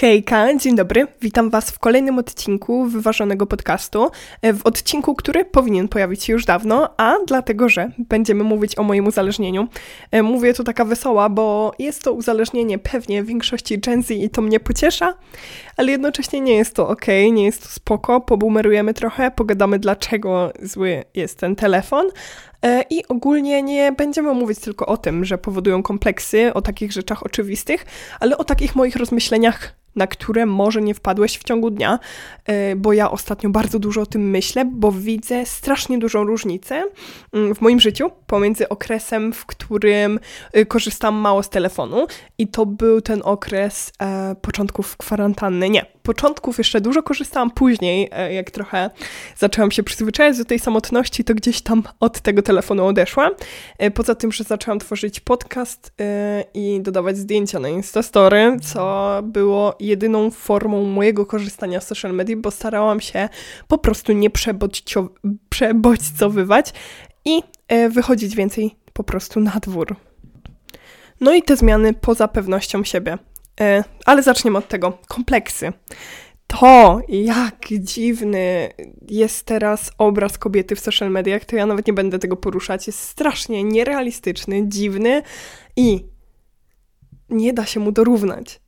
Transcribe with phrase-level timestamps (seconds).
[0.00, 1.06] Hejka, dzień dobry.
[1.20, 4.10] Witam Was w kolejnym odcinku Wyważonego Podcastu.
[4.42, 8.82] E, w odcinku, który powinien pojawić się już dawno, a dlatego, że będziemy mówić o
[8.82, 9.68] moim uzależnieniu.
[10.10, 14.42] E, mówię to taka wesoła, bo jest to uzależnienie pewnie większości Gen Z i to
[14.42, 15.14] mnie pociesza,
[15.76, 18.20] ale jednocześnie nie jest to ok, nie jest to spoko.
[18.20, 22.06] Pobumerujemy trochę, pogadamy dlaczego zły jest ten telefon,
[22.90, 27.86] i ogólnie nie będziemy mówić tylko o tym, że powodują kompleksy, o takich rzeczach oczywistych,
[28.20, 31.98] ale o takich moich rozmyśleniach na które może nie wpadłeś w ciągu dnia,
[32.44, 36.84] e, bo ja ostatnio bardzo dużo o tym myślę, bo widzę strasznie dużą różnicę
[37.32, 40.20] mm, w moim życiu pomiędzy okresem, w którym
[40.52, 42.06] e, korzystam mało z telefonu
[42.38, 45.70] i to był ten okres e, początków kwarantanny.
[45.70, 48.90] Nie, początków jeszcze dużo korzystałam, później e, jak trochę
[49.36, 52.53] zaczęłam się przyzwyczajać do tej samotności, to gdzieś tam od tego telefonu
[52.86, 53.32] odeszłam.
[53.78, 59.76] E, poza tym, że zaczęłam tworzyć podcast e, i dodawać zdjęcia na Instastory, co było
[59.80, 63.28] jedyną formą mojego korzystania z social media, bo starałam się
[63.68, 64.30] po prostu nie
[65.50, 66.72] przebodźcowywać
[67.24, 67.42] i
[67.90, 69.96] wychodzić więcej po prostu na dwór.
[71.20, 73.18] No i te zmiany poza pewnością siebie.
[73.60, 74.98] E, ale zaczniemy od tego.
[75.08, 75.72] Kompleksy.
[76.46, 78.68] To, jak dziwny
[79.08, 82.86] jest teraz obraz kobiety w social mediach, to ja nawet nie będę tego poruszać.
[82.86, 85.22] Jest strasznie nierealistyczny, dziwny
[85.76, 86.04] i
[87.28, 88.60] nie da się mu dorównać.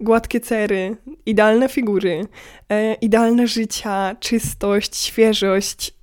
[0.00, 2.26] Gładkie cery, idealne figury,
[2.68, 5.94] e, idealne życia, czystość, świeżość.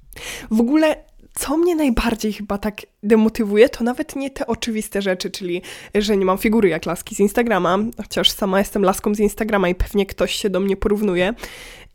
[0.51, 1.08] W ogóle
[1.39, 5.61] co mnie najbardziej chyba tak demotywuje, to nawet nie te oczywiste rzeczy, czyli
[5.95, 9.75] że nie mam figury jak laski z Instagrama, chociaż sama jestem laską z Instagrama i
[9.75, 11.33] pewnie ktoś się do mnie porównuje.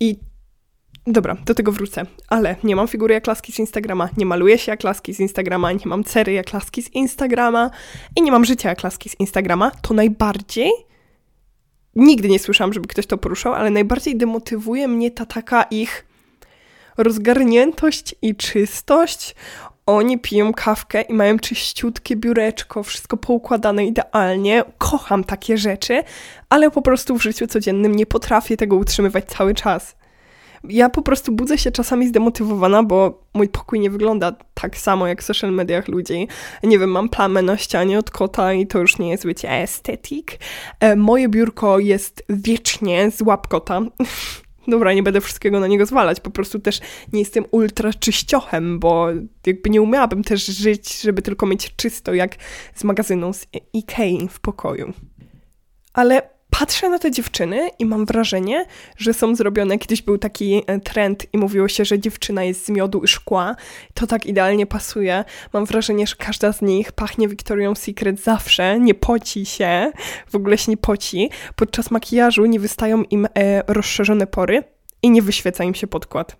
[0.00, 0.16] I
[1.06, 4.72] Dobra, do tego wrócę, ale nie mam figury jak laski z Instagrama, nie maluję się
[4.72, 7.70] jak laski z Instagrama, nie mam cery jak laski z Instagrama
[8.16, 10.70] i nie mam życia jak laski z Instagrama, to najbardziej
[11.96, 16.04] nigdy nie słyszałam, żeby ktoś to poruszał, ale najbardziej demotywuje mnie ta taka ich
[16.96, 19.34] rozgarniętość i czystość.
[19.86, 24.64] Oni piją kawkę i mają czyściutkie biureczko, wszystko poukładane idealnie.
[24.78, 26.02] Kocham takie rzeczy,
[26.48, 29.96] ale po prostu w życiu codziennym nie potrafię tego utrzymywać cały czas.
[30.68, 35.22] Ja po prostu budzę się czasami zdemotywowana, bo mój pokój nie wygląda tak samo jak
[35.22, 36.28] w social mediach ludzi.
[36.62, 40.38] Nie wiem, mam plamę na ścianie od kota i to już nie jest, wiecie, estetyk.
[40.80, 43.80] E, moje biurko jest wiecznie z łapkota.
[44.68, 46.80] Dobra, nie będę wszystkiego na niego zwalać, po prostu też
[47.12, 49.08] nie jestem ultra czyściochem, bo
[49.46, 52.36] jakby nie umiałabym też żyć, żeby tylko mieć czysto jak
[52.74, 54.92] z magazynu z Ikei w pokoju.
[55.92, 58.66] Ale patrzę na te dziewczyny i mam wrażenie,
[58.96, 59.78] że są zrobione.
[59.78, 63.56] Kiedyś był taki e, trend i mówiło się, że dziewczyna jest z miodu i szkła.
[63.94, 65.24] To tak idealnie pasuje.
[65.52, 69.92] Mam wrażenie, że każda z nich pachnie Victoria's Secret zawsze, nie poci się,
[70.30, 71.30] w ogóle się nie poci.
[71.56, 74.62] Podczas makijażu nie wystają im e, rozszerzone pory
[75.02, 76.36] i nie wyświeca im się podkład.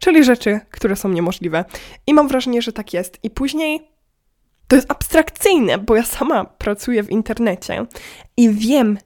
[0.00, 1.64] Czyli rzeczy, które są niemożliwe.
[2.06, 3.18] I mam wrażenie, że tak jest.
[3.22, 3.88] I później
[4.68, 7.86] to jest abstrakcyjne, bo ja sama pracuję w internecie
[8.36, 8.98] i wiem,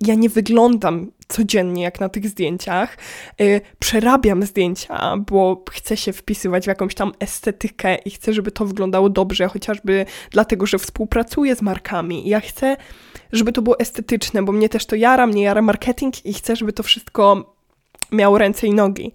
[0.00, 2.96] ja nie wyglądam codziennie jak na tych zdjęciach.
[3.38, 8.66] Yy, przerabiam zdjęcia, bo chcę się wpisywać w jakąś tam estetykę i chcę, żeby to
[8.66, 12.28] wyglądało dobrze, chociażby dlatego, że współpracuję z markami.
[12.28, 12.76] Ja chcę,
[13.32, 16.72] żeby to było estetyczne, bo mnie też to jara, mnie jara marketing i chcę, żeby
[16.72, 17.54] to wszystko
[18.12, 19.12] miało ręce i nogi.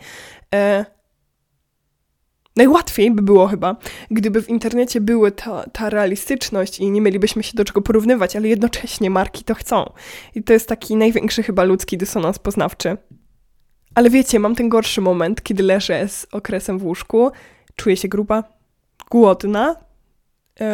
[2.57, 3.75] Najłatwiej by było chyba,
[4.11, 8.47] gdyby w internecie były ta, ta realistyczność i nie mielibyśmy się do czego porównywać, ale
[8.47, 9.93] jednocześnie marki to chcą.
[10.35, 12.97] I to jest taki największy chyba ludzki dysonans poznawczy.
[13.95, 17.31] Ale wiecie, mam ten gorszy moment, kiedy leżę z okresem w łóżku,
[17.75, 18.43] czuję się gruba,
[19.11, 19.75] głodna,
[20.59, 20.65] yy,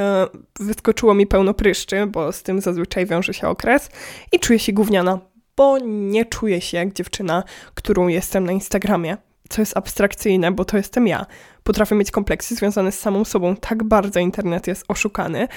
[0.60, 3.90] wyskoczyło mi pełno pryszczy, bo z tym zazwyczaj wiąże się okres
[4.32, 5.20] i czuję się gówniana,
[5.58, 9.18] bo nie czuję się jak dziewczyna, którą jestem na Instagramie
[9.50, 11.26] co jest abstrakcyjne, bo to jestem ja.
[11.64, 13.56] Potrafię mieć kompleksy związane z samą sobą.
[13.56, 15.48] Tak bardzo internet jest oszukany.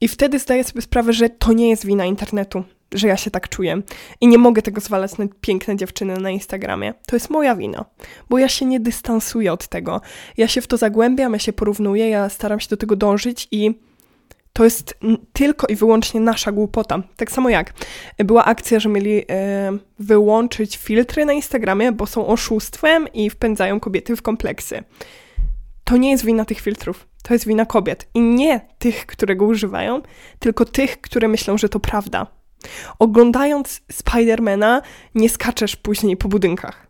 [0.00, 3.48] I wtedy zdaję sobie sprawę, że to nie jest wina internetu, że ja się tak
[3.48, 3.82] czuję.
[4.20, 6.94] I nie mogę tego zwalać na piękne dziewczyny na Instagramie.
[7.06, 7.84] To jest moja wina,
[8.30, 10.00] bo ja się nie dystansuję od tego.
[10.36, 13.80] Ja się w to zagłębiam, ja się porównuję, ja staram się do tego dążyć i
[14.54, 14.98] to jest
[15.32, 17.02] tylko i wyłącznie nasza głupota.
[17.16, 17.72] Tak samo jak
[18.18, 24.16] była akcja, że mieli e, wyłączyć filtry na Instagramie, bo są oszustwem i wpędzają kobiety
[24.16, 24.84] w kompleksy.
[25.84, 28.08] To nie jest wina tych filtrów, to jest wina kobiet.
[28.14, 30.02] I nie tych, które go używają,
[30.38, 32.26] tylko tych, które myślą, że to prawda.
[32.98, 34.82] Oglądając Spidermana,
[35.14, 36.86] nie skaczesz później po budynkach.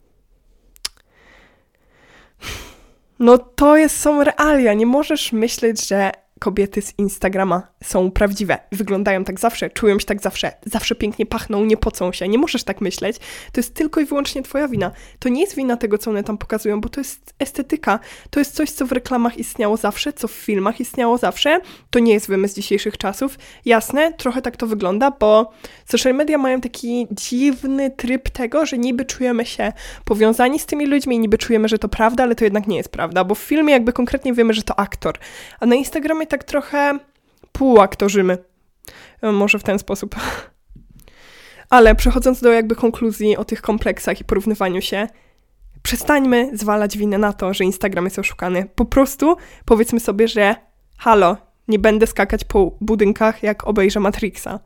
[3.18, 4.74] No to jest, są realia.
[4.74, 6.12] Nie możesz myśleć, że
[6.44, 11.64] kobiety z Instagrama są prawdziwe, wyglądają tak zawsze, czują się tak zawsze, zawsze pięknie pachną,
[11.64, 12.28] nie pocą się.
[12.28, 13.16] Nie możesz tak myśleć.
[13.52, 14.90] To jest tylko i wyłącznie twoja wina.
[15.18, 17.98] To nie jest wina tego, co one tam pokazują, bo to jest estetyka.
[18.30, 21.60] To jest coś, co w reklamach istniało zawsze, co w filmach istniało zawsze.
[21.90, 23.38] To nie jest wymysł dzisiejszych czasów.
[23.64, 25.52] Jasne, trochę tak to wygląda, bo
[25.86, 29.72] social media mają taki dziwny tryb tego, że niby czujemy się
[30.04, 33.24] powiązani z tymi ludźmi, niby czujemy, że to prawda, ale to jednak nie jest prawda,
[33.24, 35.18] bo w filmie jakby konkretnie wiemy, że to aktor.
[35.60, 36.98] A na Instagramie tak trochę
[37.52, 38.38] półaktorzymy.
[39.22, 40.14] E, może w ten sposób.
[41.70, 45.06] Ale przechodząc do jakby konkluzji o tych kompleksach i porównywaniu się,
[45.82, 48.68] przestańmy zwalać winę na to, że Instagram jest oszukany.
[48.74, 50.56] Po prostu powiedzmy sobie, że
[50.98, 51.36] halo,
[51.68, 54.60] nie będę skakać po budynkach, jak obejrzę Matrixa.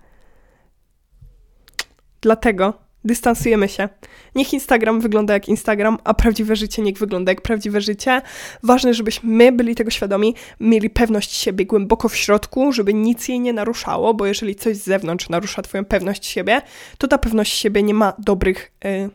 [2.21, 2.75] Dlatego
[3.09, 3.89] dystansujemy się.
[4.35, 8.23] Niech Instagram wygląda jak Instagram, a prawdziwe życie niech wygląda jak prawdziwe życie.
[8.63, 13.41] Ważne, żebyśmy my byli tego świadomi, mieli pewność siebie głęboko w środku, żeby nic jej
[13.41, 16.63] nie naruszało, bo jeżeli coś z zewnątrz narusza Twoją pewność siebie,
[16.99, 19.11] to ta pewność siebie nie ma dobrych y,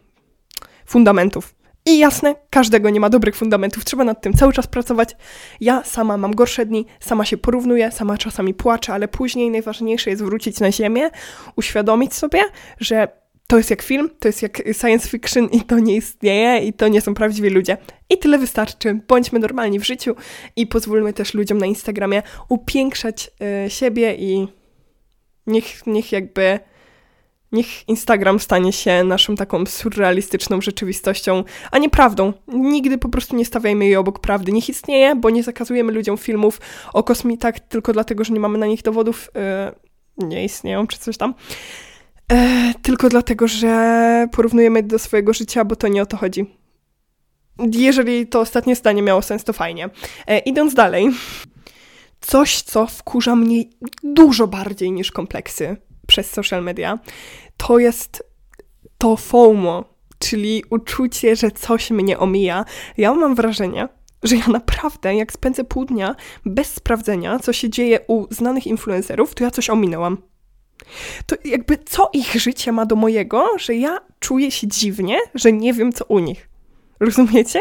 [0.85, 1.55] fundamentów.
[1.85, 5.15] I jasne, każdego nie ma dobrych fundamentów, trzeba nad tym cały czas pracować.
[5.61, 10.23] Ja sama mam gorsze dni, sama się porównuję, sama czasami płaczę, ale później najważniejsze jest
[10.23, 11.09] wrócić na ziemię,
[11.55, 12.41] uświadomić sobie,
[12.79, 13.22] że
[13.53, 16.87] to jest jak film, to jest jak science fiction i to nie istnieje i to
[16.87, 17.77] nie są prawdziwi ludzie.
[18.09, 18.99] I tyle wystarczy.
[19.07, 20.15] Bądźmy normalni w życiu
[20.55, 23.29] i pozwólmy też ludziom na Instagramie upiększać
[23.65, 24.47] y, siebie i
[25.47, 26.59] niech, niech jakby
[27.51, 32.33] niech Instagram stanie się naszą taką surrealistyczną rzeczywistością, a nie prawdą.
[32.47, 34.51] Nigdy po prostu nie stawiajmy jej obok prawdy.
[34.51, 36.61] Niech istnieje, bo nie zakazujemy ludziom filmów
[36.93, 39.29] o kosmitach tylko dlatego, że nie mamy na nich dowodów.
[40.17, 41.33] Yy, nie istnieją, czy coś tam.
[42.33, 46.45] E, tylko dlatego, że porównujemy do swojego życia, bo to nie o to chodzi.
[47.71, 49.89] Jeżeli to ostatnie zdanie miało sens, to fajnie.
[50.27, 51.09] E, idąc dalej,
[52.21, 53.63] coś, co wkurza mnie
[54.03, 55.77] dużo bardziej niż kompleksy
[56.07, 56.99] przez social media,
[57.57, 58.23] to jest
[58.97, 59.85] to FOMO,
[60.19, 62.65] czyli uczucie, że coś mnie omija.
[62.97, 63.87] Ja mam wrażenie,
[64.23, 66.15] że ja naprawdę, jak spędzę pół dnia
[66.45, 70.32] bez sprawdzenia, co się dzieje u znanych influencerów, to ja coś ominęłam.
[71.25, 75.73] To jakby co ich życie ma do mojego, że ja czuję się dziwnie, że nie
[75.73, 76.49] wiem co u nich.
[76.99, 77.59] Rozumiecie?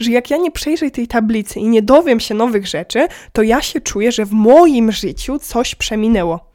[0.00, 3.62] Że jak ja nie przejrzę tej tablicy i nie dowiem się nowych rzeczy, to ja
[3.62, 6.50] się czuję, że w moim życiu coś przeminęło.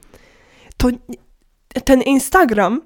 [0.77, 0.87] To
[1.85, 2.81] ten Instagram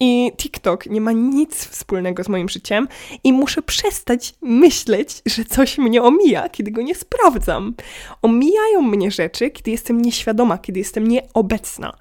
[0.00, 2.88] i TikTok nie ma nic wspólnego z moim życiem
[3.24, 7.74] i muszę przestać myśleć, że coś mnie omija, kiedy go nie sprawdzam.
[8.22, 11.92] Omijają mnie rzeczy, kiedy jestem nieświadoma, kiedy jestem nieobecna.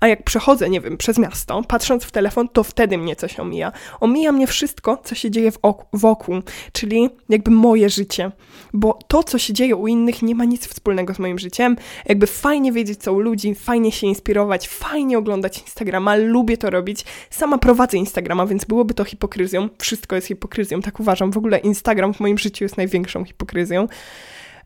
[0.00, 3.72] A jak przechodzę, nie wiem, przez miasto, patrząc w telefon, to wtedy mnie coś omija.
[4.00, 5.52] Omija mnie wszystko, co się dzieje
[5.92, 8.32] wokół, czyli jakby moje życie.
[8.72, 11.76] Bo to, co się dzieje u innych, nie ma nic wspólnego z moim życiem.
[12.06, 17.04] Jakby fajnie wiedzieć, co u ludzi, fajnie się inspirować, fajnie oglądać Instagrama, lubię to robić
[17.30, 19.68] sama prowadzę Instagrama, więc byłoby to hipokryzją.
[19.78, 21.30] Wszystko jest hipokryzją, tak uważam.
[21.30, 23.88] W ogóle Instagram w moim życiu jest największą hipokryzją,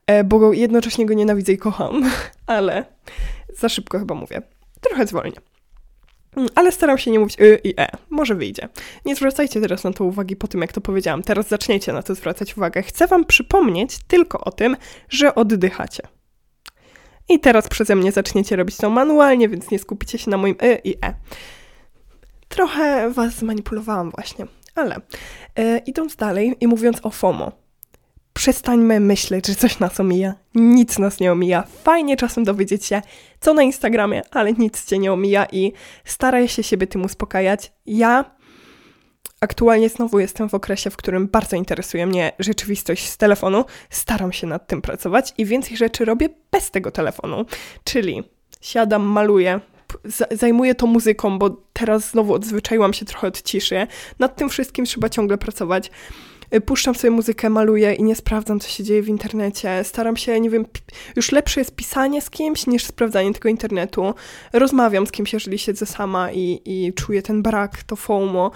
[0.06, 2.10] e, bo jednocześnie go nienawidzę i kocham,
[2.46, 2.84] ale
[3.58, 4.42] za szybko chyba mówię.
[4.80, 5.36] Trochę zwolnię.
[6.36, 7.88] Mm, ale staram się nie mówić y i e.
[8.10, 8.68] Może wyjdzie.
[9.04, 11.22] Nie zwracajcie teraz na to uwagi po tym, jak to powiedziałam.
[11.22, 12.82] Teraz zaczniecie na to zwracać uwagę.
[12.82, 14.76] Chcę Wam przypomnieć tylko o tym,
[15.08, 16.02] że oddychacie.
[17.28, 20.80] I teraz przeze mnie zaczniecie robić to manualnie, więc nie skupicie się na moim y
[20.84, 21.14] i e.
[22.56, 24.96] Trochę was zmanipulowałam właśnie, ale
[25.56, 27.52] e, idąc dalej i mówiąc o FOMO,
[28.32, 30.34] przestańmy myśleć, że coś nas omija.
[30.54, 31.64] Nic nas nie omija.
[31.82, 33.02] Fajnie czasem dowiedzieć się,
[33.40, 35.72] co na Instagramie, ale nic cię nie omija i
[36.04, 37.72] staraj się siebie tym uspokajać.
[37.86, 38.24] Ja
[39.40, 43.64] aktualnie znowu jestem w okresie, w którym bardzo interesuje mnie rzeczywistość z telefonu.
[43.90, 47.44] Staram się nad tym pracować i więcej rzeczy robię bez tego telefonu.
[47.84, 48.24] Czyli
[48.60, 49.60] siadam, maluję,
[50.30, 53.86] zajmuję to muzyką, bo teraz znowu odzwyczaiłam się trochę od ciszy.
[54.18, 55.90] Nad tym wszystkim trzeba ciągle pracować.
[56.54, 59.84] Y, puszczam sobie muzykę, maluję i nie sprawdzam, co się dzieje w internecie.
[59.84, 60.66] Staram się, nie wiem,
[61.16, 64.14] już lepsze jest pisanie z kimś niż sprawdzanie tego internetu.
[64.52, 68.50] Rozmawiam z kimś, jeżeli siedzę sama i, i czuję ten brak, to FOMO.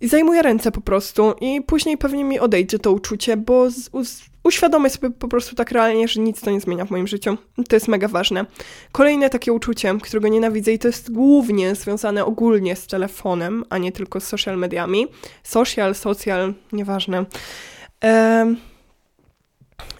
[0.00, 4.29] I zajmuję ręce po prostu i później pewnie mi odejdzie to uczucie, bo z, z,
[4.44, 7.36] uświadomię sobie po prostu tak realnie, że nic to nie zmienia w moim życiu.
[7.68, 8.46] To jest mega ważne.
[8.92, 13.92] Kolejne takie uczucie, którego nienawidzę i to jest głównie związane ogólnie z telefonem, a nie
[13.92, 15.06] tylko z social mediami.
[15.42, 17.24] Social, social, nieważne.
[18.00, 18.56] Ehm,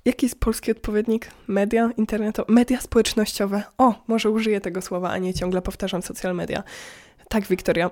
[0.05, 1.31] jaki jest polski odpowiednik?
[1.47, 2.53] Media internetowe?
[2.53, 3.63] Media społecznościowe.
[3.79, 6.63] O, może użyję tego słowa, a nie ciągle powtarzam social media.
[7.29, 7.91] Tak, Wiktoria,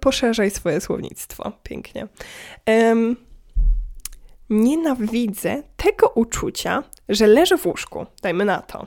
[0.00, 1.52] poszerzaj swoje słownictwo.
[1.62, 2.08] Pięknie.
[2.66, 3.16] Um,
[4.50, 8.86] nienawidzę tego uczucia, że leżę w łóżku, dajmy na to.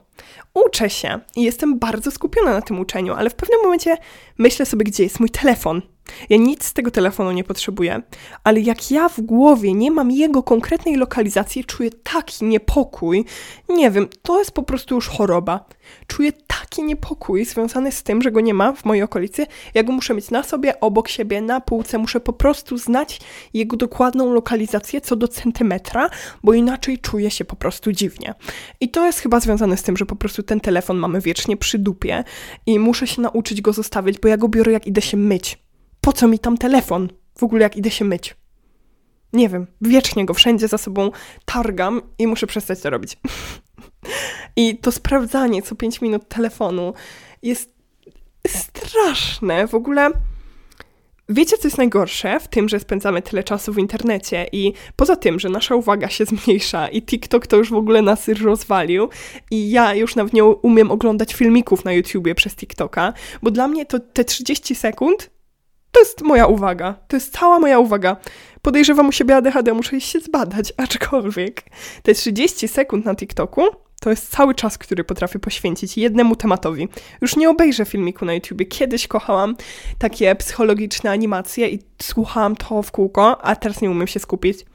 [0.53, 3.97] Uczę się i jestem bardzo skupiona na tym uczeniu, ale w pewnym momencie
[4.37, 5.81] myślę sobie, gdzie jest mój telefon.
[6.29, 8.01] Ja nic z tego telefonu nie potrzebuję,
[8.43, 13.25] ale jak ja w głowie nie mam jego konkretnej lokalizacji, czuję taki niepokój.
[13.69, 15.65] Nie wiem, to jest po prostu już choroba.
[16.07, 19.45] Czuję taki niepokój związany z tym, że go nie ma w mojej okolicy.
[19.73, 21.97] Ja go muszę mieć na sobie, obok siebie, na półce.
[21.97, 23.19] Muszę po prostu znać
[23.53, 26.09] jego dokładną lokalizację co do centymetra,
[26.43, 28.33] bo inaczej czuję się po prostu dziwnie.
[28.79, 31.79] I to jest chyba związane z tym, że po prostu ten telefon mamy wiecznie przy
[31.79, 32.23] dupie
[32.65, 35.66] i muszę się nauczyć go zostawić, bo ja go biorę jak idę się myć
[36.07, 37.09] po co mi tam telefon?
[37.37, 38.35] W ogóle jak idę się myć.
[39.33, 41.11] Nie wiem, wiecznie go wszędzie za sobą
[41.45, 43.17] targam i muszę przestać to robić.
[44.55, 46.93] I to sprawdzanie co 5 minut telefonu
[47.43, 47.73] jest
[48.47, 49.67] straszne.
[49.67, 50.09] W ogóle
[51.29, 55.39] wiecie, co jest najgorsze w tym, że spędzamy tyle czasu w internecie i poza tym,
[55.39, 59.09] że nasza uwaga się zmniejsza i TikTok to już w ogóle nas rozwalił
[59.51, 63.85] i ja już nawet nie umiem oglądać filmików na YouTubie przez TikToka, bo dla mnie
[63.85, 65.36] to te 30 sekund
[65.91, 66.95] to jest moja uwaga.
[67.07, 68.17] To jest cała moja uwaga.
[68.61, 71.63] Podejrzewam u siebie ADHD, muszę się zbadać, aczkolwiek
[72.03, 73.61] te 30 sekund na TikToku
[73.99, 76.87] to jest cały czas, który potrafię poświęcić jednemu tematowi.
[77.21, 78.65] Już nie obejrzę filmiku na YouTubie.
[78.65, 79.55] Kiedyś kochałam
[79.97, 84.65] takie psychologiczne animacje i słuchałam to w kółko, a teraz nie umiem się skupić.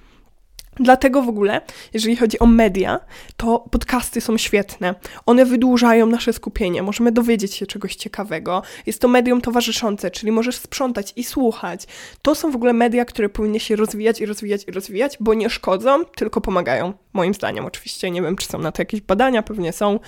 [0.77, 1.61] Dlatego w ogóle,
[1.93, 3.01] jeżeli chodzi o media,
[3.37, 4.95] to podcasty są świetne.
[5.27, 8.63] One wydłużają nasze skupienie, możemy dowiedzieć się czegoś ciekawego.
[8.87, 11.87] Jest to medium towarzyszące, czyli możesz sprzątać i słuchać.
[12.23, 15.51] To są w ogóle media, które powinny się rozwijać i rozwijać i rozwijać, bo nie
[15.51, 16.93] szkodzą, tylko pomagają.
[17.13, 18.11] Moim zdaniem, oczywiście.
[18.11, 19.99] Nie wiem, czy są na to jakieś badania, pewnie są.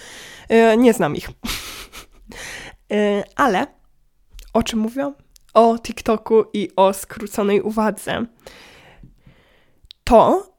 [0.48, 1.28] Yy, nie znam ich.
[2.90, 2.96] yy,
[3.36, 3.66] ale
[4.52, 5.14] o czym mówią?
[5.54, 8.26] O TikToku i o skróconej uwadze.
[10.04, 10.53] To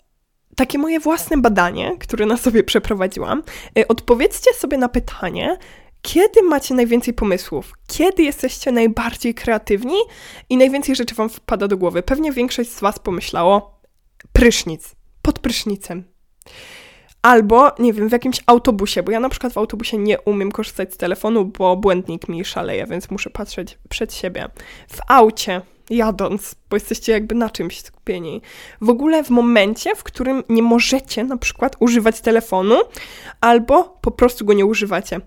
[0.55, 3.43] takie moje własne badanie, które na sobie przeprowadziłam.
[3.79, 5.57] Y, odpowiedzcie sobie na pytanie,
[6.01, 7.73] kiedy macie najwięcej pomysłów?
[7.87, 9.97] Kiedy jesteście najbardziej kreatywni
[10.49, 12.03] i najwięcej rzeczy wam wpada do głowy?
[12.03, 13.79] Pewnie większość z was pomyślało
[14.33, 16.03] prysznic, pod prysznicem.
[17.21, 20.93] Albo, nie wiem, w jakimś autobusie, bo ja na przykład w autobusie nie umiem korzystać
[20.93, 24.49] z telefonu, bo błędnik mi szaleje, więc muszę patrzeć przed siebie.
[24.87, 28.41] W aucie, jadąc, bo jesteście jakby na czymś skupieni.
[28.81, 32.75] W ogóle w momencie, w którym nie możecie na przykład używać telefonu,
[33.41, 35.21] albo po prostu go nie używacie.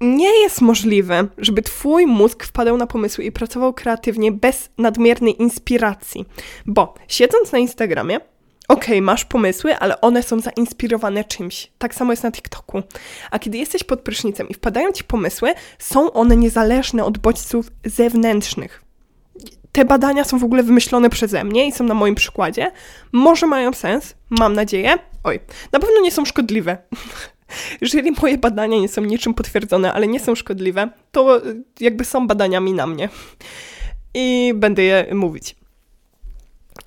[0.00, 6.24] Nie jest możliwe, żeby twój mózg wpadał na pomysły i pracował kreatywnie bez nadmiernej inspiracji,
[6.66, 8.16] bo siedząc na Instagramie,
[8.68, 11.72] okej, okay, masz pomysły, ale one są zainspirowane czymś.
[11.78, 12.82] Tak samo jest na TikToku.
[13.30, 18.87] A kiedy jesteś pod prysznicem i wpadają ci pomysły, są one niezależne od bodźców zewnętrznych
[19.72, 22.72] te badania są w ogóle wymyślone przeze mnie i są na moim przykładzie.
[23.12, 24.94] Może mają sens, mam nadzieję.
[25.24, 25.40] Oj,
[25.72, 26.78] na pewno nie są szkodliwe.
[27.80, 31.42] Jeżeli moje badania nie są niczym potwierdzone, ale nie są szkodliwe, to
[31.80, 33.08] jakby są badaniami na mnie.
[34.14, 35.57] I będę je mówić.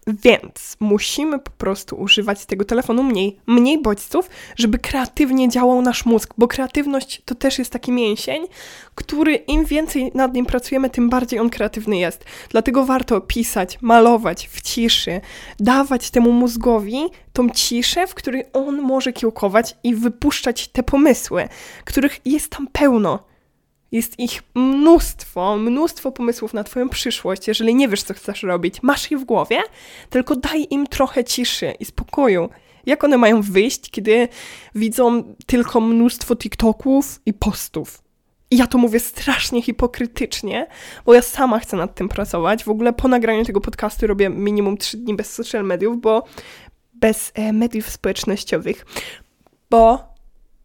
[0.07, 6.33] Więc musimy po prostu używać tego telefonu mniej, mniej bodźców, żeby kreatywnie działał nasz mózg,
[6.37, 8.47] bo kreatywność to też jest taki mięsień,
[8.95, 12.25] który im więcej nad nim pracujemy, tym bardziej on kreatywny jest.
[12.49, 15.21] Dlatego warto pisać, malować w ciszy,
[15.59, 17.01] dawać temu mózgowi
[17.33, 21.49] tą ciszę, w której on może kiełkować i wypuszczać te pomysły,
[21.85, 23.30] których jest tam pełno.
[23.91, 27.47] Jest ich mnóstwo, mnóstwo pomysłów na Twoją przyszłość.
[27.47, 29.61] Jeżeli nie wiesz, co chcesz robić, masz je w głowie,
[30.09, 32.49] tylko daj im trochę ciszy i spokoju.
[32.85, 34.27] Jak one mają wyjść, kiedy
[34.75, 38.03] widzą tylko mnóstwo TikToków i postów?
[38.51, 40.67] I ja to mówię strasznie hipokrytycznie,
[41.05, 42.63] bo ja sama chcę nad tym pracować.
[42.63, 46.23] W ogóle po nagraniu tego podcastu robię minimum 3 dni bez social mediów, bo
[46.93, 48.85] bez e, mediów społecznościowych,
[49.69, 49.99] bo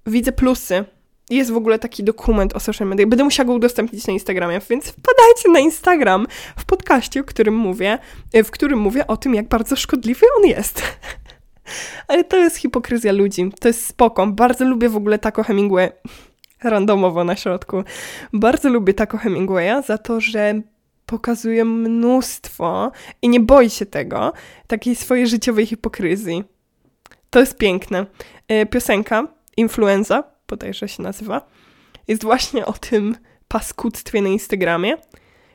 [0.07, 0.85] widzę plusy
[1.31, 3.07] jest w ogóle taki dokument o social media.
[3.07, 7.99] Będę musiała go udostępnić na Instagramie, więc wpadajcie na Instagram w podcaście, o którym mówię,
[8.33, 10.83] e, w którym mówię o tym, jak bardzo szkodliwy on jest.
[12.09, 13.51] Ale to jest hipokryzja ludzi.
[13.61, 14.27] To jest spoko.
[14.27, 15.91] Bardzo lubię w ogóle Taco Hemingway.
[16.65, 17.85] Randomowo na środku.
[18.33, 20.61] Bardzo lubię Taco Hemingwaya za to, że
[21.07, 22.93] pokazuje mnóstwo
[23.23, 24.33] i nie boi się tego,
[24.67, 26.45] takiej swojej życiowej hipokryzji.
[27.31, 28.07] To jest piękne.
[28.49, 31.47] E, piosenka Influenza bodajże się nazywa,
[32.09, 33.17] jest właśnie o tym
[33.49, 34.97] paskudztwie na Instagramie,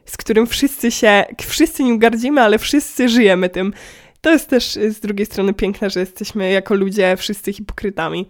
[0.05, 3.73] z którym wszyscy się, wszyscy nim gardzimy, ale wszyscy żyjemy tym.
[4.21, 8.29] To jest też z drugiej strony piękne, że jesteśmy jako ludzie wszyscy hipokrytami.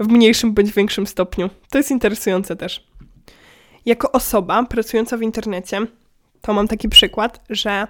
[0.00, 1.50] W mniejszym bądź większym stopniu.
[1.70, 2.88] To jest interesujące też.
[3.86, 5.80] Jako osoba pracująca w internecie,
[6.40, 7.86] to mam taki przykład, że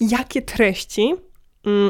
[0.00, 1.14] jakie treści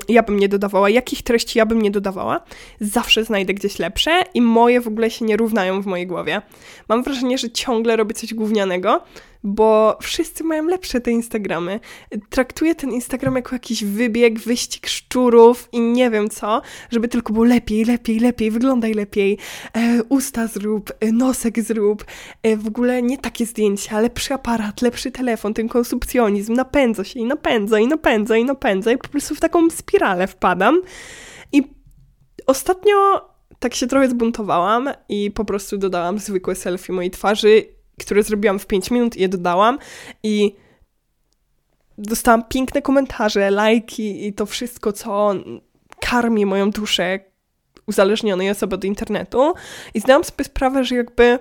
[0.08, 2.40] ja bym nie dodawała, jakich treści ja bym nie dodawała,
[2.80, 6.42] zawsze znajdę gdzieś lepsze i moje w ogóle się nie równają w mojej głowie.
[6.88, 9.00] Mam wrażenie, że ciągle robię coś gównianego,
[9.46, 11.80] bo wszyscy mają lepsze te Instagramy.
[12.30, 17.44] Traktuję ten Instagram jako jakiś wybieg, wyścig szczurów i nie wiem co, żeby tylko było
[17.44, 19.38] lepiej, lepiej, lepiej, wyglądaj lepiej,
[19.76, 22.04] e, usta zrób, e, nosek zrób,
[22.42, 27.24] e, w ogóle nie takie zdjęcia, lepszy aparat, lepszy telefon, ten konsumpcjonizm napędza się i
[27.24, 30.82] napędza i napędza i napędza i po prostu w taką spiralę wpadam.
[31.52, 31.62] I
[32.46, 32.96] ostatnio
[33.58, 38.66] tak się trochę zbuntowałam i po prostu dodałam zwykłe selfie mojej twarzy które zrobiłam w
[38.66, 39.78] 5 minut i je dodałam
[40.22, 40.56] i
[41.98, 45.34] dostałam piękne komentarze, lajki i to wszystko, co
[46.00, 47.20] karmi moją duszę
[47.86, 49.54] uzależnionej osoby od internetu
[49.94, 51.38] i zdałam sobie sprawę, że jakby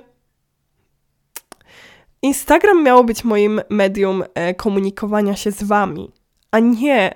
[2.22, 6.12] Instagram miało być moim medium e, komunikowania się z wami,
[6.52, 7.14] a nie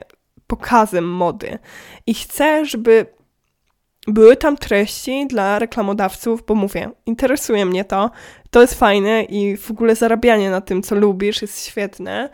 [0.48, 1.60] pokazem mody.
[2.08, 3.06] I chcę, żeby
[4.08, 8.12] były tam treści dla reklamodawców, bo mówię, interesuje mnie to,
[8.50, 12.30] to jest fajne i w ogóle zarabianie na tym, co lubisz, jest świetne,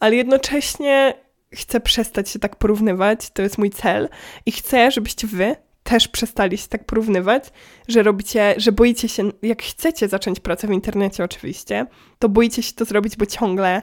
[0.00, 1.14] ale jednocześnie
[1.54, 4.08] chcę przestać się tak porównywać, to jest mój cel.
[4.46, 7.44] I chcę, żebyście wy też przestali się tak porównywać,
[7.88, 11.86] że robicie, że boicie się, jak chcecie zacząć pracę w internecie oczywiście,
[12.18, 13.82] to boicie się to zrobić, bo ciągle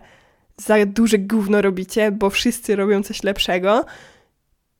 [0.57, 3.85] za duże gówno robicie, bo wszyscy robią coś lepszego,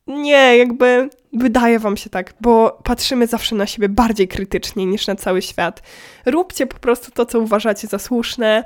[0.08, 5.16] nie, jakby wydaje wam się tak, bo patrzymy zawsze na siebie bardziej krytycznie niż na
[5.16, 5.82] cały świat.
[6.26, 8.64] Róbcie po prostu to, co uważacie za słuszne.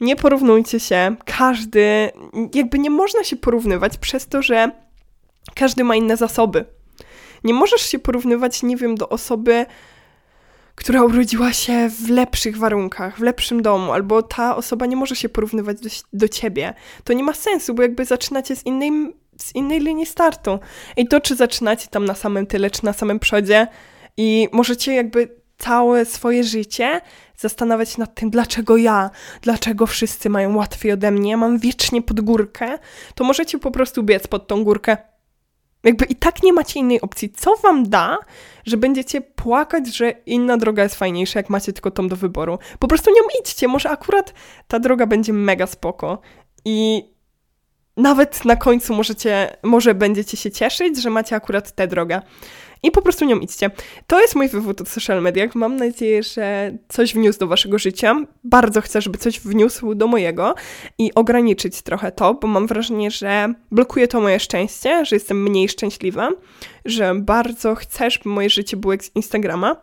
[0.00, 1.16] Nie porównujcie się.
[1.24, 2.10] Każdy,
[2.54, 4.70] jakby nie można się porównywać przez to, że
[5.54, 6.64] każdy ma inne zasoby.
[7.44, 9.66] Nie możesz się porównywać, nie wiem, do osoby,
[10.74, 15.28] która urodziła się w lepszych warunkach, w lepszym domu, albo ta osoba nie może się
[15.28, 16.74] porównywać do, do ciebie.
[17.04, 20.58] To nie ma sensu, bo jakby zaczynacie z innej z innej linii startu.
[20.96, 23.66] I to, czy zaczynacie tam na samym tyle, czy na samym przodzie
[24.16, 27.00] i możecie jakby całe swoje życie
[27.36, 29.10] zastanawiać nad tym, dlaczego ja,
[29.40, 32.78] dlaczego wszyscy mają łatwiej ode mnie, mam wiecznie pod górkę,
[33.14, 34.96] to możecie po prostu biec pod tą górkę.
[35.84, 37.30] Jakby i tak nie macie innej opcji.
[37.30, 38.18] Co wam da,
[38.64, 42.58] że będziecie płakać, że inna droga jest fajniejsza, jak macie tylko tą do wyboru?
[42.78, 44.34] Po prostu nią idźcie, może akurat
[44.68, 46.20] ta droga będzie mega spoko.
[46.64, 47.04] I
[47.96, 52.22] nawet na końcu możecie, może będziecie się cieszyć, że macie akurat tę drogę.
[52.82, 53.70] I po prostu nią idźcie.
[54.06, 55.54] To jest mój wywód od social mediach.
[55.54, 58.16] Mam nadzieję, że coś wniósł do waszego życia.
[58.44, 60.54] Bardzo chcę, żeby coś wniósł do mojego
[60.98, 65.68] i ograniczyć trochę to, bo mam wrażenie, że blokuje to moje szczęście, że jestem mniej
[65.68, 66.28] szczęśliwa,
[66.84, 69.76] że bardzo chcę, żeby moje życie było jak z Instagrama,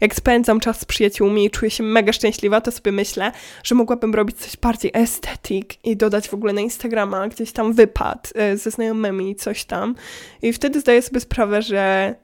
[0.00, 3.32] jak spędzam czas z przyjaciółmi i czuję się mega szczęśliwa, to sobie myślę,
[3.64, 8.32] że mogłabym robić coś bardziej estetyk i dodać w ogóle na Instagrama gdzieś tam wypad
[8.34, 9.94] e, ze znajomymi, coś tam.
[10.42, 12.14] I wtedy zdaję sobie sprawę, że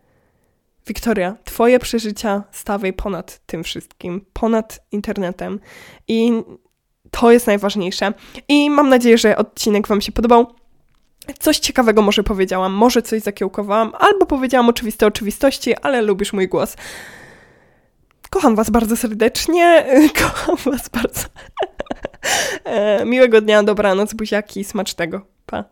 [0.86, 5.60] Wiktoria, twoje przeżycia stawiaj ponad tym wszystkim, ponad internetem.
[6.08, 6.32] I
[7.10, 8.12] to jest najważniejsze.
[8.48, 10.54] I mam nadzieję, że odcinek Wam się podobał.
[11.38, 16.76] Coś ciekawego może powiedziałam, może coś zakiełkowałam, albo powiedziałam oczywiste oczywistości, ale lubisz mój głos.
[18.30, 19.86] Kocham Was bardzo serdecznie.
[20.22, 21.20] Kocham Was bardzo.
[22.64, 25.26] E, miłego dnia, dobranoc, buziaki, smacznego.
[25.46, 25.64] Pa.